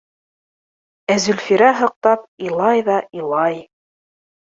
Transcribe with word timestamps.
Ә 1.17 1.19
Зөлфирә 1.27 1.69
һыҡтап 1.83 2.27
илай 2.49 2.85
ҙа 2.91 3.01
илай. 3.23 3.65